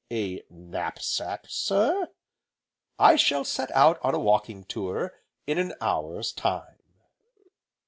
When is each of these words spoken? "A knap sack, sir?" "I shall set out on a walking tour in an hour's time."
"A 0.09 0.41
knap 0.49 0.99
sack, 0.99 1.45
sir?" 1.47 2.07
"I 2.97 3.15
shall 3.15 3.43
set 3.43 3.69
out 3.69 3.99
on 4.01 4.15
a 4.15 4.19
walking 4.19 4.63
tour 4.63 5.13
in 5.45 5.59
an 5.59 5.75
hour's 5.79 6.31
time." 6.31 6.79